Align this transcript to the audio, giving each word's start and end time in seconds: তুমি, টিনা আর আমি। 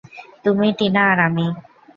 তুমি, 0.45 0.67
টিনা 0.77 1.03
আর 1.11 1.19
আমি। 1.27 1.47